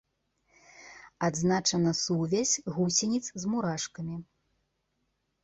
Адзначана 1.27 1.91
сувязь 2.03 2.55
гусеніц 2.75 3.23
з 3.45 3.53
мурашкамі. 3.53 4.17